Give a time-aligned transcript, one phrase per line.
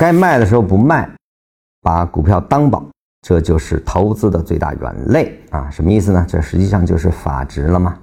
[0.00, 1.06] 该卖的时候不卖，
[1.82, 2.82] 把股票当宝，
[3.20, 5.68] 这就是投资的最大软肋啊！
[5.68, 6.24] 什么意思呢？
[6.26, 7.98] 这实际上就是法值了吗？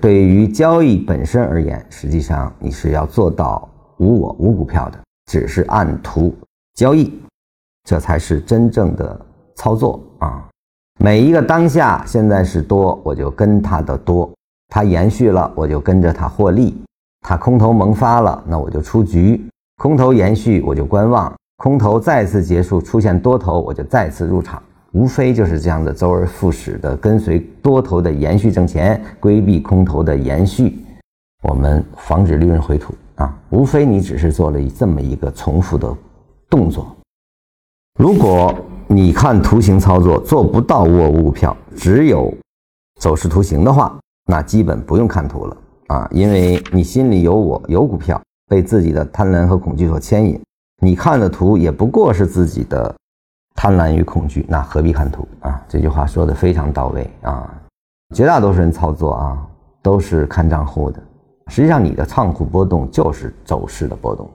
[0.00, 4.98] 对于交易本身而言，实际上你是要做到无我无股票的，
[5.30, 6.34] 只是按图
[6.74, 7.16] 交易，
[7.84, 9.16] 这才是真正的
[9.54, 10.44] 操作啊！
[10.98, 14.28] 每一个当下，现在是多，我就跟它的多，
[14.66, 16.74] 它延续了，我就跟着它获利；
[17.20, 19.40] 它空头萌发了，那我就出局；
[19.76, 24.62] 空头延续，我就观望；空头再次结束，出现多头，我就再次入场。
[24.92, 30.78] 无非就是这样的周而复始的跟随多头的延续挣钱，规避空头的延续，
[31.42, 33.36] 我们防止利润回吐啊。
[33.50, 35.92] 无非你只是做了这么一个重复的
[36.48, 36.96] 动作。
[37.98, 38.54] 如果
[38.86, 42.32] 你看图形操作做不到握无股票，只有
[43.00, 45.56] 走势图形的话，那基本不用看图了
[45.88, 50.40] 啊，因为你心里有我有股票，被自己的贪婪和恐惧所牵引，
[50.82, 52.94] 你看的图也不过是自己的。
[53.56, 55.62] 贪婪与恐惧，那何必看图啊？
[55.68, 57.48] 这句话说的非常到位啊！
[58.12, 59.46] 绝大多数人操作啊，
[59.80, 61.00] 都是看账户的。
[61.46, 64.28] 实际上，你的账户波动就是走势的波动，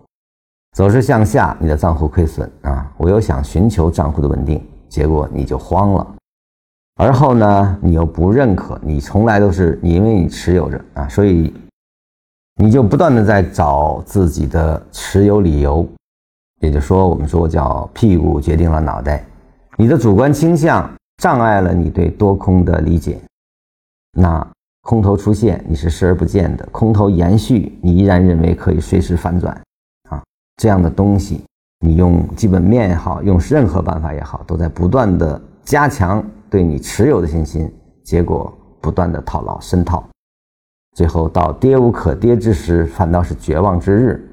[0.72, 2.90] 走势向下，你的账户亏损啊。
[2.96, 6.16] 我又想寻求账户的稳定，结果你就慌了。
[6.96, 11.54] 而后呢，你又不认可，你从来都是你因为你持有着啊，所以
[12.62, 15.88] 你就不断的在找自己的持有理由。
[16.60, 19.26] 也就是说，我们说叫屁股决定了脑袋，
[19.78, 20.92] 你的主观倾向
[21.24, 23.18] 障碍了你对多空的理解。
[24.12, 24.46] 那
[24.82, 29.54] 空头出现，你是视而不见的；空头延续，你依然认为可以随时反转。
[30.10, 30.22] 啊，
[30.58, 31.42] 这样的东西，
[31.80, 37.74] 你用基本面也好，用任何办法也好，都在不断的加强对你持有的信心，
[38.04, 40.04] 结果不断的套牢深套，
[40.96, 44.26] 最后到跌无可跌之时，反倒是绝望之日。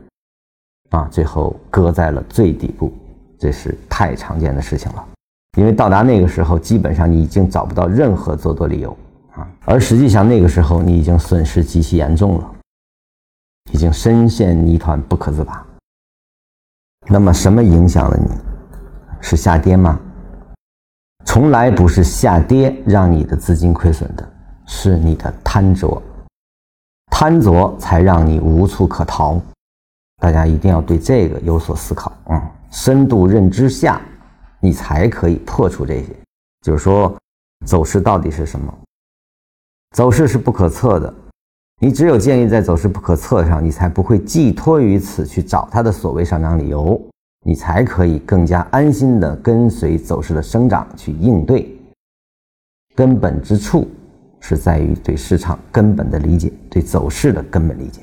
[0.91, 2.93] 啊，最后搁在了最底部，
[3.39, 5.05] 这是太常见的事情了。
[5.59, 8.97] 因为到达那个时候，基本上你已经找不到任何做多理由
[9.35, 9.47] 啊。
[9.65, 12.53] 而实际上那个时候，你已经损失极其严重了，
[13.73, 15.67] 已经深陷泥团不可自拔。
[17.09, 18.31] 那么什么影响了你？
[19.21, 19.99] 是下跌吗？
[21.25, 24.29] 从来不是下跌让你的资金亏损的，
[24.67, 26.01] 是你的贪着，
[27.19, 29.41] 贪着才让你无处可逃。
[30.21, 32.53] 大家一定要对这个有所思考啊！
[32.71, 34.03] 深度认知下，
[34.61, 36.15] 你才可以破除这些。
[36.61, 37.17] 就是说，
[37.65, 38.71] 走势到底是什么？
[39.97, 41.15] 走势是不可测的，
[41.81, 47.01] 你只有建立在走势不可测上，你才不会寄托于此去找它的所谓上涨理由，
[47.47, 51.75] 你才可以更加安心的跟随走势的生长去应对。
[52.95, 53.89] 根本之处
[54.41, 58.01] 是在于对市场根本的理解，对走势的根本理解。